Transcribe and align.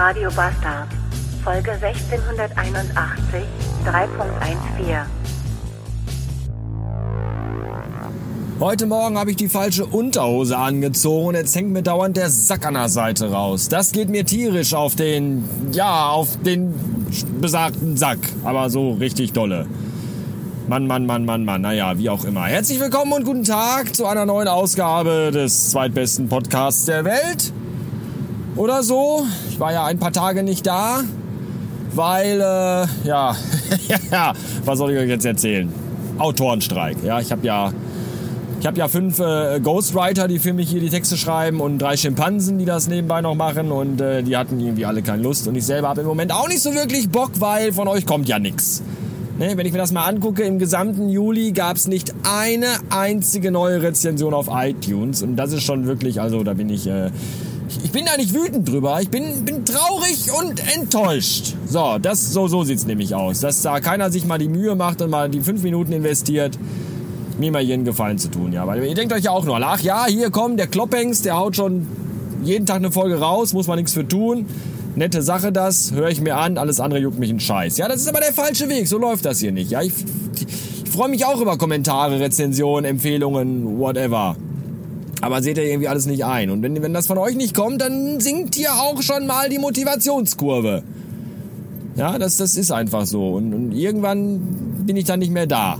Radio 0.00 0.30
Bastard. 0.30 0.88
Folge 1.44 1.72
1681, 1.72 3.44
3.14. 3.84 5.04
Heute 8.60 8.86
Morgen 8.86 9.18
habe 9.18 9.32
ich 9.32 9.36
die 9.36 9.50
falsche 9.50 9.84
Unterhose 9.84 10.56
angezogen 10.56 11.26
und 11.26 11.34
jetzt 11.34 11.54
hängt 11.54 11.72
mir 11.72 11.82
dauernd 11.82 12.16
der 12.16 12.30
Sack 12.30 12.64
an 12.64 12.74
der 12.74 12.88
Seite 12.88 13.30
raus. 13.30 13.68
Das 13.68 13.92
geht 13.92 14.08
mir 14.08 14.24
tierisch 14.24 14.72
auf 14.72 14.96
den, 14.96 15.44
ja, 15.72 16.08
auf 16.08 16.38
den 16.46 16.74
besagten 17.38 17.98
Sack. 17.98 18.20
Aber 18.42 18.70
so 18.70 18.92
richtig 18.92 19.34
dolle. 19.34 19.66
Mann, 20.66 20.86
Mann, 20.86 21.04
Mann, 21.04 21.26
Mann, 21.26 21.44
Mann. 21.44 21.60
Naja, 21.60 21.98
wie 21.98 22.08
auch 22.08 22.24
immer. 22.24 22.46
Herzlich 22.46 22.80
willkommen 22.80 23.12
und 23.12 23.24
guten 23.24 23.44
Tag 23.44 23.94
zu 23.94 24.06
einer 24.06 24.24
neuen 24.24 24.48
Ausgabe 24.48 25.30
des 25.30 25.72
zweitbesten 25.72 26.30
Podcasts 26.30 26.86
der 26.86 27.04
Welt. 27.04 27.52
Oder 28.56 28.82
so. 28.82 29.26
Ich 29.48 29.60
war 29.60 29.72
ja 29.72 29.84
ein 29.84 29.98
paar 29.98 30.12
Tage 30.12 30.42
nicht 30.42 30.66
da, 30.66 31.00
weil, 31.94 32.40
äh, 32.40 32.86
ja, 33.06 33.36
was 34.64 34.78
soll 34.78 34.92
ich 34.92 34.98
euch 34.98 35.08
jetzt 35.08 35.24
erzählen? 35.24 35.72
Autorenstreik. 36.18 36.98
Ja, 37.02 37.20
ich 37.20 37.32
habe 37.32 37.46
ja 37.46 37.72
ich 38.60 38.66
habe 38.66 38.78
ja 38.78 38.88
fünf 38.88 39.18
äh, 39.20 39.58
Ghostwriter, 39.58 40.28
die 40.28 40.38
für 40.38 40.52
mich 40.52 40.68
hier 40.68 40.80
die 40.80 40.90
Texte 40.90 41.16
schreiben 41.16 41.62
und 41.62 41.78
drei 41.78 41.96
Schimpansen, 41.96 42.58
die 42.58 42.66
das 42.66 42.88
nebenbei 42.88 43.22
noch 43.22 43.34
machen 43.34 43.72
und 43.72 44.02
äh, 44.02 44.22
die 44.22 44.36
hatten 44.36 44.60
irgendwie 44.60 44.84
alle 44.84 45.00
keine 45.00 45.22
Lust 45.22 45.48
und 45.48 45.54
ich 45.54 45.64
selber 45.64 45.88
habe 45.88 46.02
im 46.02 46.06
Moment 46.06 46.30
auch 46.30 46.46
nicht 46.46 46.60
so 46.60 46.74
wirklich 46.74 47.08
Bock, 47.08 47.30
weil 47.38 47.72
von 47.72 47.88
euch 47.88 48.04
kommt 48.04 48.28
ja 48.28 48.38
nichts. 48.38 48.82
Ne, 49.38 49.56
wenn 49.56 49.64
ich 49.64 49.72
mir 49.72 49.78
das 49.78 49.92
mal 49.92 50.04
angucke, 50.04 50.42
im 50.42 50.58
gesamten 50.58 51.08
Juli 51.08 51.52
gab 51.52 51.78
es 51.78 51.88
nicht 51.88 52.12
eine 52.22 52.66
einzige 52.90 53.50
neue 53.50 53.80
Rezension 53.80 54.34
auf 54.34 54.48
iTunes 54.52 55.22
und 55.22 55.36
das 55.36 55.54
ist 55.54 55.62
schon 55.62 55.86
wirklich, 55.86 56.20
also 56.20 56.44
da 56.44 56.52
bin 56.52 56.68
ich, 56.68 56.86
äh, 56.86 57.10
ich, 57.84 57.90
bin 57.92 58.04
da 58.04 58.16
nicht 58.16 58.34
wütend 58.34 58.68
drüber, 58.68 59.00
ich 59.00 59.08
bin, 59.08 59.44
bin 59.44 59.64
traurig 59.64 60.30
und 60.32 60.60
enttäuscht. 60.76 61.54
So, 61.66 61.98
das, 62.00 62.32
so, 62.32 62.48
so 62.48 62.64
sieht's 62.64 62.86
nämlich 62.86 63.14
aus, 63.14 63.40
dass 63.40 63.62
da 63.62 63.80
keiner 63.80 64.10
sich 64.10 64.24
mal 64.24 64.38
die 64.38 64.48
Mühe 64.48 64.74
macht 64.74 65.02
und 65.02 65.10
mal 65.10 65.28
die 65.28 65.40
fünf 65.40 65.62
Minuten 65.62 65.92
investiert 65.92 66.58
mir 67.40 67.50
mal 67.50 67.62
einen 67.62 67.84
Gefallen 67.84 68.18
zu 68.18 68.28
tun, 68.28 68.52
ja. 68.52 68.66
Weil 68.66 68.84
ihr 68.84 68.94
denkt 68.94 69.12
euch 69.12 69.24
ja 69.24 69.30
auch 69.32 69.44
nur, 69.44 69.56
ach 69.56 69.80
ja, 69.80 70.06
hier 70.06 70.30
komm, 70.30 70.56
der 70.56 70.66
Kloppengst, 70.66 71.24
der 71.24 71.36
haut 71.36 71.56
schon 71.56 71.86
jeden 72.44 72.66
Tag 72.66 72.76
eine 72.76 72.92
Folge 72.92 73.18
raus, 73.18 73.52
muss 73.52 73.66
man 73.66 73.78
nichts 73.78 73.92
für 73.92 74.06
tun. 74.06 74.46
Nette 74.94 75.22
Sache 75.22 75.52
das, 75.52 75.92
höre 75.92 76.08
ich 76.08 76.20
mir 76.20 76.36
an, 76.36 76.58
alles 76.58 76.80
andere 76.80 77.00
juckt 77.00 77.18
mich 77.18 77.30
einen 77.30 77.40
Scheiß. 77.40 77.78
Ja, 77.78 77.88
das 77.88 78.00
ist 78.00 78.08
aber 78.08 78.20
der 78.20 78.32
falsche 78.32 78.68
Weg, 78.68 78.86
so 78.86 78.98
läuft 78.98 79.24
das 79.24 79.40
hier 79.40 79.52
nicht. 79.52 79.70
Ja, 79.70 79.82
ich, 79.82 79.92
ich 80.34 80.90
freue 80.90 81.08
mich 81.08 81.24
auch 81.24 81.40
über 81.40 81.56
Kommentare, 81.56 82.20
Rezensionen, 82.20 82.84
Empfehlungen, 82.84 83.78
whatever. 83.78 84.36
Aber 85.20 85.42
seht 85.42 85.58
ihr 85.58 85.64
irgendwie 85.64 85.88
alles 85.88 86.06
nicht 86.06 86.24
ein. 86.24 86.50
Und 86.50 86.62
wenn, 86.62 86.82
wenn 86.82 86.94
das 86.94 87.06
von 87.06 87.18
euch 87.18 87.36
nicht 87.36 87.54
kommt, 87.54 87.80
dann 87.80 88.20
sinkt 88.20 88.54
hier 88.54 88.72
auch 88.72 89.02
schon 89.02 89.26
mal 89.26 89.48
die 89.48 89.58
Motivationskurve. 89.58 90.82
Ja, 91.96 92.18
das, 92.18 92.36
das 92.38 92.56
ist 92.56 92.70
einfach 92.70 93.04
so. 93.04 93.34
Und, 93.34 93.52
und 93.52 93.72
irgendwann 93.72 94.40
bin 94.86 94.96
ich 94.96 95.04
dann 95.04 95.18
nicht 95.18 95.32
mehr 95.32 95.46
da. 95.46 95.78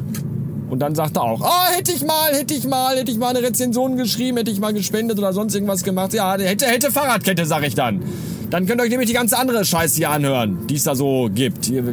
Und 0.69 0.78
dann 0.78 0.94
sagt 0.94 1.16
er 1.16 1.22
auch, 1.22 1.41
ah, 1.42 1.66
hätte 1.74 1.92
ich 1.92 2.05
mal, 2.05 2.32
hätte 2.32 2.55
ich 2.55 2.66
mal, 2.66 2.97
hätte 2.97 3.10
ich 3.10 3.19
mal 3.19 3.30
eine 3.30 3.42
Rezension 3.42 3.97
geschrieben, 3.97 4.36
hätte 4.36 4.50
ich 4.50 4.60
mal 4.60 4.72
gespendet 4.72 5.19
oder 5.19 5.32
sonst 5.32 5.54
irgendwas 5.54 5.82
gemacht. 5.82 6.14
Ja, 6.14 6.36
hätte, 6.38 6.66
hätte 6.66 6.92
Fahrradkette, 6.92 7.44
sag 7.44 7.66
ich 7.66 7.75
dann. 7.75 8.02
Dann 8.50 8.66
könnt 8.66 8.80
ihr 8.80 8.84
euch 8.84 8.91
nämlich 8.91 9.08
die 9.08 9.14
ganze 9.14 9.38
andere 9.38 9.64
Scheiße 9.64 9.97
hier 9.97 10.10
anhören, 10.10 10.66
die 10.69 10.75
es 10.75 10.84
da 10.84 10.94
so 10.94 11.28
gibt. 11.32 11.66
Hier, 11.66 11.84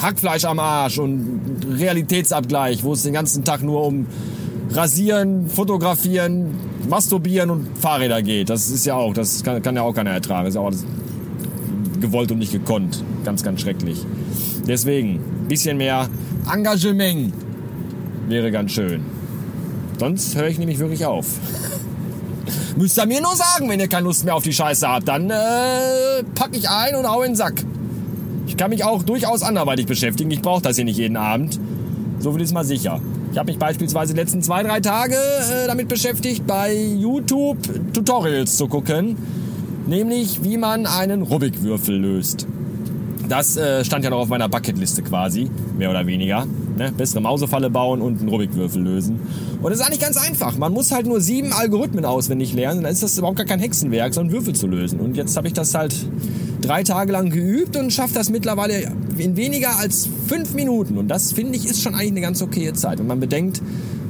Hackfleisch 0.00 0.44
am 0.44 0.58
Arsch 0.58 0.98
und 0.98 1.66
Realitätsabgleich, 1.70 2.84
wo 2.84 2.92
es 2.92 3.02
den 3.02 3.12
ganzen 3.12 3.44
Tag 3.44 3.62
nur 3.62 3.84
um 3.84 4.06
Rasieren, 4.72 5.48
Fotografieren, 5.48 6.54
Masturbieren 6.88 7.50
und 7.50 7.78
Fahrräder 7.78 8.22
geht. 8.22 8.50
Das 8.50 8.70
ist 8.70 8.86
ja 8.86 8.94
auch, 8.94 9.12
das 9.14 9.42
kann, 9.42 9.60
kann 9.62 9.76
ja 9.76 9.82
auch 9.82 9.92
keiner 9.92 10.10
ertragen. 10.10 10.44
Das 10.44 10.50
ist 10.50 10.54
ja 10.54 10.60
auch 10.60 10.72
gewollt 12.00 12.30
und 12.32 12.38
nicht 12.38 12.52
gekonnt. 12.52 13.02
Ganz, 13.24 13.42
ganz 13.42 13.60
schrecklich. 13.60 14.04
Deswegen, 14.66 15.20
bisschen 15.48 15.76
mehr 15.76 16.08
Engagement 16.52 17.34
wäre 18.28 18.50
ganz 18.50 18.72
schön. 18.72 19.02
Sonst 19.98 20.36
höre 20.36 20.48
ich 20.48 20.58
nämlich 20.58 20.78
wirklich 20.78 21.04
auf. 21.04 21.26
Müsst 22.76 22.96
ihr 22.96 23.06
mir 23.06 23.20
nur 23.20 23.34
sagen, 23.34 23.68
wenn 23.68 23.80
ihr 23.80 23.88
keine 23.88 24.04
Lust 24.04 24.24
mehr 24.24 24.34
auf 24.34 24.44
die 24.44 24.52
Scheiße 24.52 24.88
habt. 24.88 25.08
Dann 25.08 25.28
äh, 25.30 26.22
packe 26.34 26.56
ich 26.56 26.68
ein 26.70 26.94
und 26.94 27.10
hau 27.10 27.22
in 27.22 27.32
den 27.32 27.36
Sack. 27.36 27.62
Ich 28.46 28.56
kann 28.56 28.70
mich 28.70 28.84
auch 28.84 29.02
durchaus 29.02 29.42
anderweitig 29.42 29.86
beschäftigen. 29.86 30.30
Ich 30.30 30.40
brauche 30.40 30.62
das 30.62 30.76
hier 30.76 30.84
nicht 30.84 30.96
jeden 30.96 31.16
Abend. 31.16 31.58
So 32.20 32.32
viel 32.32 32.40
ist 32.40 32.52
mal 32.52 32.64
sicher. 32.64 33.00
Ich 33.32 33.38
habe 33.38 33.50
mich 33.50 33.58
beispielsweise 33.58 34.12
die 34.12 34.20
letzten 34.20 34.42
zwei, 34.42 34.62
drei 34.62 34.80
Tage 34.80 35.14
äh, 35.14 35.66
damit 35.68 35.88
beschäftigt, 35.88 36.46
bei 36.46 36.74
YouTube 36.74 37.58
Tutorials 37.92 38.56
zu 38.56 38.66
gucken. 38.66 39.16
Nämlich, 39.86 40.42
wie 40.42 40.56
man 40.56 40.86
einen 40.86 41.22
Rubikwürfel 41.22 41.96
löst. 41.96 42.46
Das 43.28 43.56
äh, 43.56 43.84
stand 43.84 44.04
ja 44.04 44.10
noch 44.10 44.18
auf 44.18 44.28
meiner 44.28 44.48
Bucketliste 44.48 45.02
quasi, 45.02 45.48
mehr 45.78 45.90
oder 45.90 46.06
weniger. 46.06 46.46
Ne? 46.80 46.90
Bessere 46.96 47.20
Mausefalle 47.20 47.68
bauen 47.68 48.00
und 48.00 48.20
einen 48.20 48.30
Rubikwürfel 48.30 48.82
lösen. 48.82 49.20
Und 49.60 49.70
das 49.70 49.80
ist 49.80 49.86
eigentlich 49.86 50.00
ganz 50.00 50.16
einfach. 50.16 50.56
Man 50.56 50.72
muss 50.72 50.90
halt 50.92 51.06
nur 51.06 51.20
sieben 51.20 51.52
Algorithmen 51.52 52.06
auswendig 52.06 52.54
lernen. 52.54 52.82
Dann 52.82 52.90
ist 52.90 53.02
das 53.02 53.18
überhaupt 53.18 53.36
gar 53.36 53.44
kein 53.44 53.60
Hexenwerk, 53.60 54.14
sondern 54.14 54.32
Würfel 54.32 54.54
zu 54.54 54.66
lösen. 54.66 54.98
Und 54.98 55.14
jetzt 55.14 55.36
habe 55.36 55.46
ich 55.46 55.52
das 55.52 55.74
halt 55.74 55.94
drei 56.62 56.82
Tage 56.82 57.12
lang 57.12 57.28
geübt 57.28 57.76
und 57.76 57.92
schaffe 57.92 58.14
das 58.14 58.30
mittlerweile 58.30 58.90
in 59.18 59.36
weniger 59.36 59.78
als 59.78 60.08
fünf 60.26 60.54
Minuten. 60.54 60.96
Und 60.96 61.08
das, 61.08 61.32
finde 61.32 61.54
ich, 61.54 61.66
ist 61.66 61.82
schon 61.82 61.94
eigentlich 61.94 62.12
eine 62.12 62.22
ganz 62.22 62.40
okaye 62.40 62.72
Zeit. 62.72 62.98
Wenn 62.98 63.06
man 63.06 63.20
bedenkt, 63.20 63.60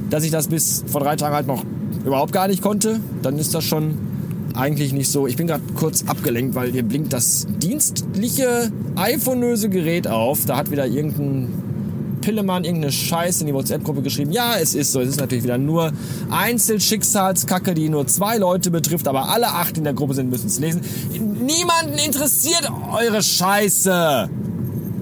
dass 0.09 0.23
ich 0.23 0.31
das 0.31 0.47
bis 0.47 0.85
vor 0.87 1.01
drei 1.01 1.17
Tagen 1.17 1.35
halt 1.35 1.47
noch 1.47 1.65
überhaupt 2.05 2.31
gar 2.31 2.47
nicht 2.47 2.61
konnte, 2.61 3.01
dann 3.21 3.37
ist 3.37 3.53
das 3.53 3.65
schon 3.65 3.95
eigentlich 4.55 4.93
nicht 4.93 5.11
so. 5.11 5.27
Ich 5.27 5.35
bin 5.35 5.47
gerade 5.47 5.63
kurz 5.75 6.05
abgelenkt, 6.07 6.55
weil 6.55 6.71
hier 6.71 6.83
blinkt 6.83 7.11
das 7.11 7.47
dienstliche 7.61 8.71
iPhone-öse 8.95 9.67
Gerät 9.67 10.07
auf. 10.07 10.45
Da 10.45 10.55
hat 10.55 10.71
wieder 10.71 10.87
irgendein 10.87 11.70
Pillemann 12.21 12.63
irgendeine 12.63 12.91
Scheiße 12.91 13.41
in 13.41 13.47
die 13.47 13.53
WhatsApp-Gruppe 13.53 14.01
geschrieben. 14.01 14.31
Ja, 14.31 14.55
es 14.55 14.73
ist 14.73 14.91
so. 14.91 15.01
Es 15.01 15.09
ist 15.09 15.19
natürlich 15.19 15.43
wieder 15.43 15.57
nur 15.57 15.91
Einzelschicksalskacke, 16.29 17.73
die 17.73 17.89
nur 17.89 18.07
zwei 18.07 18.37
Leute 18.37 18.71
betrifft, 18.71 19.07
aber 19.07 19.29
alle 19.29 19.47
acht 19.47 19.77
in 19.77 19.83
der 19.83 19.93
Gruppe 19.93 20.13
sind, 20.13 20.29
müssen 20.29 20.47
es 20.47 20.59
lesen. 20.59 20.81
Niemanden 21.11 21.97
interessiert 21.97 22.69
eure 22.93 23.21
Scheiße. 23.21 24.29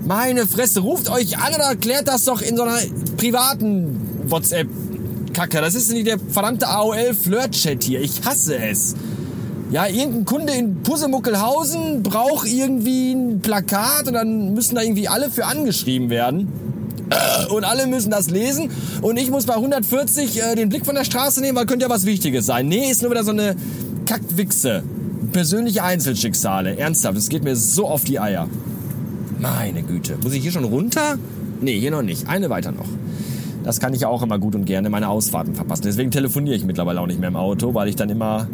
Meine 0.05 0.47
Fresse, 0.47 0.79
ruft 0.79 1.09
euch 1.11 1.37
an 1.37 1.53
oder 1.53 1.65
erklärt 1.65 2.07
das 2.07 2.25
doch 2.25 2.41
in 2.41 2.57
so 2.57 2.63
einer 2.63 2.79
privaten 3.17 3.99
WhatsApp-Kacke. 4.25 5.61
Das 5.61 5.75
ist 5.75 5.91
nicht 5.91 6.07
der 6.07 6.17
verdammte 6.17 6.67
AOL-Flirt-Chat 6.67 7.83
hier. 7.83 8.01
Ich 8.01 8.23
hasse 8.25 8.57
es. 8.57 8.95
Ja, 9.71 9.85
irgendein 9.85 10.25
Kunde 10.25 10.53
in 10.53 10.81
Pusemuckelhausen 10.81 12.01
braucht 12.01 12.47
irgendwie 12.47 13.11
ein 13.11 13.41
Plakat 13.41 14.07
und 14.07 14.13
dann 14.13 14.55
müssen 14.55 14.73
da 14.73 14.81
irgendwie 14.81 15.07
alle 15.07 15.29
für 15.29 15.45
angeschrieben 15.45 16.09
werden. 16.09 16.47
Und 17.49 17.63
alle 17.63 17.87
müssen 17.87 18.11
das 18.11 18.29
lesen. 18.29 18.69
Und 19.01 19.17
ich 19.17 19.29
muss 19.31 19.45
bei 19.45 19.55
140 19.55 20.41
äh, 20.41 20.55
den 20.55 20.69
Blick 20.69 20.85
von 20.85 20.95
der 20.95 21.03
Straße 21.03 21.41
nehmen, 21.41 21.57
weil 21.57 21.65
könnte 21.65 21.85
ja 21.85 21.89
was 21.89 22.05
Wichtiges 22.05 22.45
sein. 22.45 22.67
Nee, 22.67 22.89
ist 22.89 23.01
nur 23.01 23.11
wieder 23.11 23.23
so 23.23 23.31
eine 23.31 23.55
Kackwichse. 24.05 24.83
Persönliche 25.31 25.83
Einzelschicksale. 25.83 26.77
Ernsthaft, 26.77 27.17
es 27.17 27.29
geht 27.29 27.43
mir 27.43 27.55
so 27.55 27.87
auf 27.87 28.03
die 28.03 28.19
Eier. 28.19 28.47
Meine 29.39 29.83
Güte. 29.83 30.17
Muss 30.23 30.33
ich 30.33 30.41
hier 30.41 30.51
schon 30.51 30.63
runter? 30.63 31.17
Nee, 31.61 31.79
hier 31.79 31.91
noch 31.91 32.01
nicht. 32.01 32.27
Eine 32.27 32.49
weiter 32.49 32.71
noch. 32.71 32.87
Das 33.63 33.79
kann 33.79 33.93
ich 33.93 34.01
ja 34.01 34.07
auch 34.07 34.23
immer 34.23 34.39
gut 34.39 34.55
und 34.55 34.65
gerne 34.65 34.89
meine 34.89 35.09
Ausfahrten 35.09 35.55
verpassen. 35.55 35.83
Deswegen 35.83 36.11
telefoniere 36.11 36.55
ich 36.55 36.65
mittlerweile 36.65 37.01
auch 37.01 37.07
nicht 37.07 37.19
mehr 37.19 37.29
im 37.29 37.35
Auto, 37.35 37.73
weil 37.73 37.87
ich 37.87 37.95
dann 37.95 38.09
immer 38.09 38.47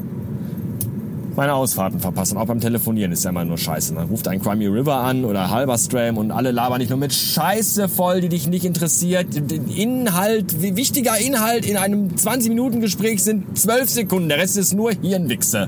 meine 1.36 1.54
Ausfahrten 1.54 2.00
verpassen. 2.00 2.38
Auch 2.38 2.46
beim 2.46 2.60
Telefonieren 2.60 3.12
ist 3.12 3.24
ja 3.24 3.32
immer 3.32 3.46
nur 3.46 3.58
Scheiße. 3.58 3.94
Dann 3.94 4.08
ruft 4.08 4.28
ein 4.28 4.42
Crimey 4.42 4.68
River 4.68 4.98
an 4.98 5.26
oder 5.26 5.50
Halberstram 5.50 6.18
und 6.18 6.32
alle 6.32 6.52
labern 6.52 6.80
nicht 6.80 6.90
nur 6.90 7.00
mit 7.00 7.14
Scheiße 7.14 7.90
voll, 7.90 8.22
die 8.22 8.30
dich 8.30 8.48
nicht 8.48 8.66
interessiert. 8.66 9.28
Inhalt, 9.36 10.62
wichtiger 10.62 11.18
Inhalt 11.18 11.66
in 11.66 11.78
einem 11.78 12.10
20-Minuten-Gespräch 12.10 13.24
sind 13.24 13.58
12 13.58 13.90
Sekunden. 13.90 14.30
Der 14.30 14.38
Rest 14.38 14.58
ist 14.58 14.74
nur 14.74 14.92
Hirnwichse. 14.92 15.68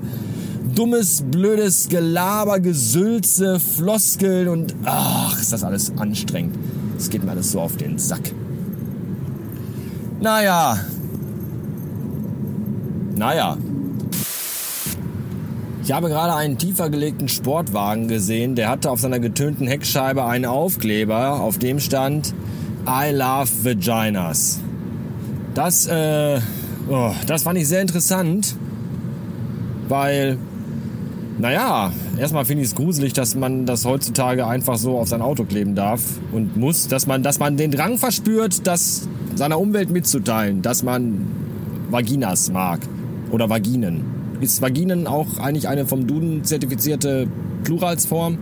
Dummes, 0.76 1.24
blödes 1.30 1.90
Gelaber, 1.90 2.60
Gesülze, 2.60 3.60
Floskeln 3.60 4.48
und 4.48 4.76
ach, 4.86 5.40
ist 5.40 5.52
das 5.52 5.64
alles 5.64 5.92
anstrengend. 5.98 6.56
Es 6.98 7.10
geht 7.10 7.24
mir 7.24 7.32
alles 7.32 7.52
so 7.52 7.62
auf 7.62 7.78
den 7.78 7.98
Sack. 7.98 8.32
Naja. 10.20 10.78
Naja, 13.16 13.58
ich 15.88 15.94
habe 15.94 16.10
gerade 16.10 16.36
einen 16.36 16.58
tiefer 16.58 16.90
gelegten 16.90 17.30
Sportwagen 17.30 18.10
gesehen, 18.10 18.56
der 18.56 18.68
hatte 18.68 18.92
auf 18.92 19.00
seiner 19.00 19.22
getönten 19.22 19.68
Heckscheibe 19.68 20.26
einen 20.26 20.44
Aufkleber, 20.44 21.40
auf 21.40 21.60
dem 21.60 21.80
stand 21.80 22.34
I 22.86 23.14
love 23.14 23.48
Vaginas. 23.64 24.60
Das, 25.54 25.88
äh, 25.88 26.42
oh, 26.90 27.12
das 27.26 27.44
fand 27.44 27.58
ich 27.58 27.70
sehr 27.70 27.80
interessant, 27.80 28.58
weil, 29.88 30.38
naja, 31.40 31.94
erstmal 32.18 32.44
finde 32.44 32.64
ich 32.64 32.72
es 32.72 32.76
gruselig, 32.76 33.14
dass 33.14 33.36
man 33.36 33.66
das 33.66 33.86
heutzutage 33.86 34.46
einfach 34.46 34.76
so 34.76 34.98
auf 34.98 35.08
sein 35.08 35.22
Auto 35.22 35.46
kleben 35.46 35.74
darf 35.74 36.02
und 36.34 36.58
muss, 36.58 36.90
dass 36.90 37.08
man, 37.08 37.24
dass 37.24 37.40
man 37.40 37.56
den 37.56 37.72
Drang 37.72 37.98
verspürt, 37.98 38.68
das 38.68 39.08
seiner 39.36 39.58
Umwelt 39.58 39.90
mitzuteilen, 39.90 40.62
dass 40.62 40.84
man 40.84 41.28
Vaginas 41.90 42.52
mag 42.52 42.82
oder 43.32 43.50
Vaginen 43.50 44.17
ist 44.42 44.62
Vaginen 44.62 45.08
auch 45.08 45.40
eigentlich 45.40 45.68
eine 45.68 45.86
vom 45.86 46.08
Duden 46.08 46.44
zertifizierte 46.44 47.28
Pluralsform 47.64 48.38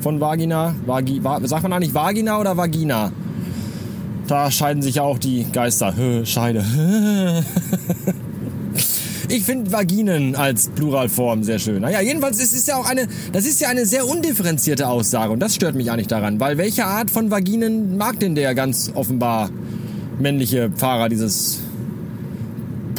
von 0.00 0.20
Vagina? 0.20 0.74
Vagi, 0.86 1.22
va, 1.22 1.40
sagt 1.46 1.62
man 1.62 1.72
eigentlich 1.72 1.94
Vagina 1.94 2.40
oder 2.40 2.56
Vagina? 2.56 3.12
Da 4.26 4.50
scheiden 4.50 4.82
sich 4.82 4.96
ja 4.96 5.02
auch 5.02 5.18
die 5.18 5.46
Geister. 5.52 5.94
Scheide. 6.24 6.64
Ich 9.32 9.44
finde 9.44 9.70
Vaginen 9.70 10.34
als 10.34 10.70
Pluralform 10.70 11.44
sehr 11.44 11.60
schön. 11.60 11.82
Naja, 11.82 12.00
jedenfalls 12.00 12.40
ist 12.40 12.52
es 12.52 12.66
ja 12.66 12.76
auch 12.76 12.84
eine, 12.84 13.06
das 13.32 13.46
ist 13.46 13.60
ja 13.60 13.68
eine 13.68 13.86
sehr 13.86 14.08
undifferenzierte 14.08 14.88
Aussage 14.88 15.32
und 15.32 15.38
das 15.38 15.54
stört 15.54 15.76
mich 15.76 15.92
eigentlich 15.92 16.08
daran, 16.08 16.40
weil 16.40 16.58
welche 16.58 16.84
Art 16.84 17.12
von 17.12 17.30
Vaginen 17.30 17.96
mag 17.96 18.18
denn 18.18 18.34
der 18.34 18.56
ganz 18.56 18.90
offenbar 18.92 19.50
männliche 20.18 20.72
Fahrer 20.74 21.08
dieses 21.08 21.60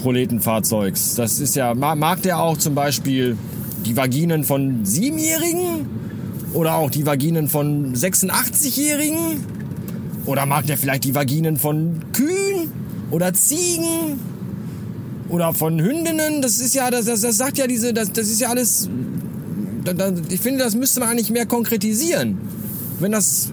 Proletenfahrzeugs? 0.01 1.15
Das 1.15 1.39
ist 1.39 1.55
ja, 1.55 1.73
mag 1.73 2.21
der 2.21 2.39
auch 2.39 2.57
zum 2.57 2.75
Beispiel 2.75 3.37
die 3.85 3.95
Vaginen 3.95 4.43
von 4.43 4.85
Siebenjährigen 4.85 5.85
oder 6.53 6.75
auch 6.75 6.89
die 6.89 7.05
Vaginen 7.05 7.47
von 7.47 7.95
86-Jährigen? 7.95 9.45
Oder 10.25 10.45
mag 10.45 10.67
der 10.67 10.77
vielleicht 10.77 11.03
die 11.03 11.15
Vaginen 11.15 11.57
von 11.57 11.99
Kühen 12.13 12.71
oder 13.09 13.33
Ziegen 13.33 14.19
oder 15.29 15.53
von 15.53 15.79
Hündinnen, 15.79 16.41
das 16.41 16.59
ist 16.59 16.75
ja, 16.75 16.91
das, 16.91 17.05
das, 17.05 17.21
das 17.21 17.37
sagt 17.37 17.57
ja 17.57 17.65
diese, 17.65 17.93
das, 17.93 18.11
das 18.11 18.27
ist 18.27 18.41
ja 18.41 18.49
alles, 18.49 18.89
da, 19.83 19.93
da, 19.93 20.11
ich 20.29 20.41
finde, 20.41 20.63
das 20.63 20.75
müsste 20.75 20.99
man 20.99 21.09
eigentlich 21.09 21.29
mehr 21.29 21.45
konkretisieren. 21.45 22.37
Wenn 22.99 23.13
das 23.13 23.51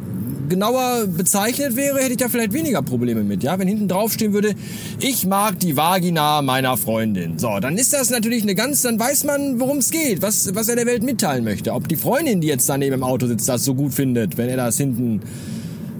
genauer 0.49 1.07
bezeichnet 1.07 1.77
wäre, 1.77 1.99
hätte 1.99 2.13
ich 2.13 2.17
da 2.17 2.29
vielleicht 2.29 2.53
weniger 2.53 2.83
Probleme 2.83 3.23
mit, 3.23 3.43
ja? 3.43 3.59
Wenn 3.59 3.69
hinten 3.69 3.89
draufstehen 3.89 4.33
würde, 4.33 4.55
ich 5.01 5.27
mag 5.27 5.59
die 5.61 5.77
Vagina 5.77 6.43
meiner 6.43 6.77
Freundin. 6.77 7.39
So, 7.39 7.59
dann 7.61 7.77
ist 7.77 7.93
das 7.93 8.11
natürlich 8.11 8.43
eine 8.43 8.55
ganz, 8.55 8.83
dann 8.83 8.99
weiß 8.99 9.25
man, 9.25 9.61
worum 9.61 9.79
es 9.79 9.91
geht, 9.91 10.23
was, 10.23 10.55
was 10.55 10.69
er 10.69 10.77
der 10.77 10.87
Welt 10.87 11.03
mitteilen 11.03 11.45
möchte. 11.45 11.73
Ob 11.73 11.89
die 11.89 11.97
Freundin, 11.97 12.41
die 12.41 12.49
jetzt 12.49 12.69
daneben 12.69 12.95
im 12.95 13.05
Auto 13.05 13.27
sitzt, 13.27 13.49
das 13.49 13.65
so 13.65 13.75
gut 13.75 13.95
findet, 13.95 14.39
wenn 14.39 14.49
er 14.49 14.57
das 14.57 14.77
hinten 14.77 15.21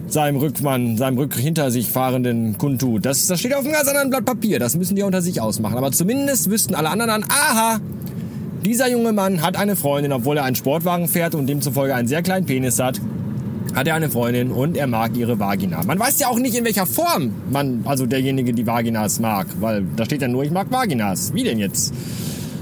seinem 0.09 0.37
Rückmann, 0.37 0.97
seinem 0.97 1.19
Rück 1.19 1.35
hinter 1.35 1.71
sich 1.71 1.89
fahrenden 1.89 2.57
kundtut. 2.59 3.05
Das, 3.05 3.27
das 3.27 3.41
steht 3.41 3.55
auf 3.55 3.65
einem 3.65 3.73
ganz 3.73 3.89
anderen 3.89 4.11
Blatt 4.11 4.25
Papier. 4.25 4.59
Das 4.59 4.75
müssen 4.77 4.97
die 4.97 5.03
unter 5.03 5.23
sich 5.23 5.41
ausmachen. 5.41 5.77
Aber 5.77 5.93
zumindest 5.93 6.51
wüssten 6.51 6.75
alle 6.75 6.89
anderen 6.89 7.11
dann, 7.11 7.25
aha, 7.25 7.79
dieser 8.65 8.91
junge 8.91 9.13
Mann 9.13 9.43
hat 9.43 9.57
eine 9.57 9.77
Freundin, 9.77 10.13
obwohl 10.13 10.37
er 10.37 10.45
einen 10.45 10.57
Sportwagen 10.57 11.09
fährt 11.09 11.35
und 11.35 11.47
demzufolge 11.47 11.95
einen 11.95 12.09
sehr 12.09 12.23
kleinen 12.23 12.47
Penis 12.47 12.79
hat. 12.79 13.01
Hat 13.75 13.87
er 13.87 13.95
eine 13.95 14.11
Freundin 14.11 14.51
und 14.51 14.77
er 14.77 14.87
mag 14.87 15.17
ihre 15.17 15.39
Vagina. 15.39 15.83
Man 15.85 15.99
weiß 15.99 16.19
ja 16.19 16.29
auch 16.29 16.39
nicht, 16.39 16.57
in 16.57 16.65
welcher 16.65 16.87
Form 16.87 17.33
man, 17.51 17.83
also 17.85 18.07
derjenige, 18.07 18.53
die 18.53 18.67
Vaginas 18.67 19.21
mag, 19.21 19.47
weil 19.61 19.85
da 19.97 20.05
steht 20.05 20.23
ja 20.23 20.29
nur, 20.29 20.43
ich 20.43 20.51
mag 20.51 20.71
Vaginas. 20.71 21.35
Wie 21.35 21.45
denn 21.45 21.59
jetzt? 21.59 21.93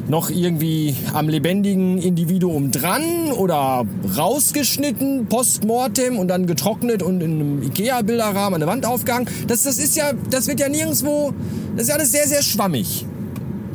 noch 0.08 0.30
irgendwie 0.30 0.94
am 1.12 1.28
lebendigen 1.28 1.98
Individuum 1.98 2.70
dran 2.70 3.32
oder 3.32 3.84
rausgeschnitten, 4.16 5.26
postmortem 5.26 6.18
und 6.18 6.28
dann 6.28 6.46
getrocknet 6.46 7.02
und 7.02 7.20
in 7.20 7.32
einem 7.32 7.62
Ikea-Bilderrahmen 7.62 8.54
an 8.54 8.60
der 8.60 8.68
Wand 8.68 8.86
aufgehangen. 8.86 9.28
Das, 9.46 9.62
das 9.62 9.78
ist 9.78 9.96
ja, 9.96 10.12
das 10.30 10.46
wird 10.46 10.60
ja 10.60 10.68
nirgendwo, 10.68 11.32
das 11.76 11.88
ist 11.88 11.92
alles 11.92 12.12
sehr, 12.12 12.28
sehr 12.28 12.42
schwammig. 12.42 13.04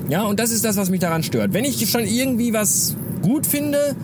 Ja, 0.10 0.24
und 0.24 0.40
das 0.40 0.52
ist 0.52 0.66
das, 0.66 0.78
was 0.78 0.90
mich 0.90 1.00
daran 1.00 1.24
stört. 1.24 1.54
Wenn 1.54 1.66
ich 1.66 1.90
schon 1.90 2.06
irgendwie 2.06 2.54
was 2.54 2.96
gut 3.22 3.46
finde, 3.46 3.96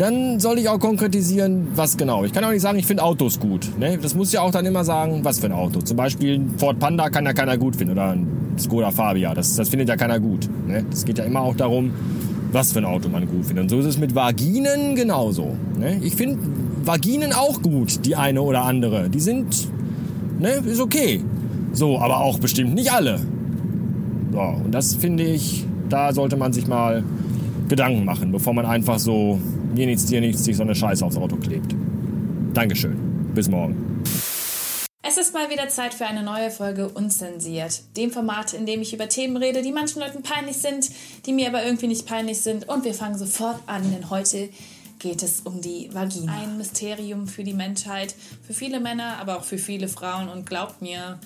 dann 0.00 0.40
soll 0.40 0.58
ich 0.58 0.68
auch 0.70 0.78
konkretisieren, 0.78 1.68
was 1.74 1.98
genau. 1.98 2.24
Ich 2.24 2.32
kann 2.32 2.42
auch 2.42 2.52
nicht 2.52 2.62
sagen, 2.62 2.78
ich 2.78 2.86
finde 2.86 3.02
Autos 3.02 3.38
gut. 3.38 3.68
Ne? 3.78 3.98
Das 4.00 4.14
muss 4.14 4.32
ja 4.32 4.40
auch 4.40 4.50
dann 4.50 4.64
immer 4.64 4.82
sagen, 4.82 5.22
was 5.24 5.40
für 5.40 5.46
ein 5.46 5.52
Auto. 5.52 5.82
Zum 5.82 5.94
Beispiel 5.98 6.38
ein 6.38 6.54
Ford 6.56 6.78
Panda 6.78 7.10
kann 7.10 7.26
ja 7.26 7.34
keiner 7.34 7.58
gut 7.58 7.76
finden 7.76 7.92
oder 7.92 8.12
ein 8.12 8.26
Skoda 8.58 8.92
Fabia. 8.92 9.34
Das, 9.34 9.56
das 9.56 9.68
findet 9.68 9.90
ja 9.90 9.96
keiner 9.96 10.18
gut. 10.18 10.48
Ne? 10.66 10.86
Es 10.90 11.04
geht 11.04 11.18
ja 11.18 11.24
immer 11.24 11.40
auch 11.40 11.54
darum, 11.54 11.90
was 12.50 12.72
für 12.72 12.78
ein 12.78 12.86
Auto 12.86 13.10
man 13.10 13.26
gut 13.26 13.44
findet. 13.44 13.64
Und 13.64 13.68
so 13.68 13.78
ist 13.78 13.84
es 13.84 13.98
mit 13.98 14.14
Vaginen 14.14 14.96
genauso. 14.96 15.54
Ne? 15.78 16.00
Ich 16.02 16.16
finde 16.16 16.38
Vaginen 16.82 17.34
auch 17.34 17.60
gut, 17.60 18.06
die 18.06 18.16
eine 18.16 18.40
oder 18.40 18.62
andere. 18.62 19.10
Die 19.10 19.20
sind, 19.20 19.68
ne, 20.38 20.62
ist 20.64 20.80
okay. 20.80 21.22
So, 21.74 21.98
aber 21.98 22.20
auch 22.20 22.38
bestimmt 22.38 22.74
nicht 22.74 22.90
alle. 22.90 23.20
So, 24.32 24.40
und 24.64 24.72
das 24.72 24.94
finde 24.94 25.24
ich, 25.24 25.66
da 25.90 26.14
sollte 26.14 26.38
man 26.38 26.54
sich 26.54 26.66
mal 26.66 27.04
Gedanken 27.68 28.06
machen, 28.06 28.32
bevor 28.32 28.54
man 28.54 28.64
einfach 28.64 28.98
so 28.98 29.38
mir 29.74 29.86
nichts, 29.86 30.06
dir 30.06 30.20
nichts, 30.20 30.44
sich 30.44 30.56
so 30.56 30.62
eine 30.62 30.74
Scheiße 30.74 31.04
aufs 31.04 31.16
Auto 31.16 31.36
klebt. 31.36 31.74
Dankeschön. 32.54 32.96
Bis 33.34 33.48
morgen. 33.48 34.02
Es 35.02 35.16
ist 35.16 35.34
mal 35.34 35.50
wieder 35.50 35.68
Zeit 35.68 35.94
für 35.94 36.06
eine 36.06 36.22
neue 36.22 36.50
Folge 36.50 36.88
Unzensiert. 36.88 37.82
Dem 37.96 38.10
Format, 38.10 38.52
in 38.52 38.66
dem 38.66 38.82
ich 38.82 38.92
über 38.92 39.08
Themen 39.08 39.36
rede, 39.36 39.62
die 39.62 39.72
manchen 39.72 40.00
Leuten 40.00 40.22
peinlich 40.22 40.58
sind, 40.58 40.90
die 41.26 41.32
mir 41.32 41.48
aber 41.48 41.64
irgendwie 41.64 41.86
nicht 41.86 42.06
peinlich 42.06 42.40
sind. 42.40 42.68
Und 42.68 42.84
wir 42.84 42.94
fangen 42.94 43.18
sofort 43.18 43.60
an, 43.66 43.82
denn 43.90 44.10
heute 44.10 44.50
geht 44.98 45.22
es 45.22 45.40
um 45.40 45.60
die 45.60 45.88
Vagina. 45.92 46.32
Ein 46.32 46.58
Mysterium 46.58 47.26
für 47.26 47.44
die 47.44 47.54
Menschheit, 47.54 48.14
für 48.46 48.52
viele 48.52 48.78
Männer, 48.78 49.16
aber 49.18 49.38
auch 49.38 49.44
für 49.44 49.58
viele 49.58 49.88
Frauen. 49.88 50.28
Und 50.28 50.46
glaubt 50.46 50.82
mir, 50.82 51.18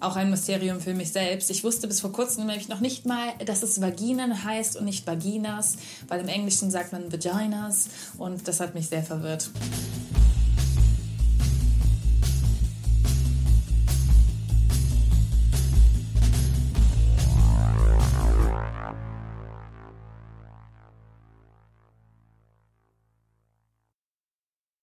auch 0.00 0.16
ein 0.16 0.30
Mysterium 0.30 0.80
für 0.80 0.94
mich 0.94 1.12
selbst. 1.12 1.50
Ich 1.50 1.64
wusste 1.64 1.88
bis 1.88 2.00
vor 2.00 2.12
kurzem 2.12 2.46
nämlich 2.46 2.68
noch 2.68 2.80
nicht 2.80 3.06
mal, 3.06 3.32
dass 3.44 3.62
es 3.62 3.80
Vaginen 3.80 4.44
heißt 4.44 4.76
und 4.76 4.84
nicht 4.84 5.06
Vaginas, 5.06 5.76
weil 6.08 6.20
im 6.20 6.28
Englischen 6.28 6.70
sagt 6.70 6.92
man 6.92 7.12
Vaginas 7.12 7.88
und 8.18 8.46
das 8.48 8.60
hat 8.60 8.74
mich 8.74 8.88
sehr 8.88 9.02
verwirrt. 9.02 9.50